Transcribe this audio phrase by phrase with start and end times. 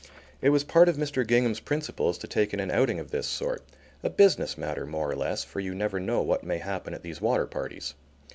[0.41, 1.23] It was part of Mr.
[1.27, 3.61] Gingham's principles to take in an outing of this sort,
[4.01, 7.21] a business matter, more or less, for you never know what may happen at these
[7.21, 7.93] water parties.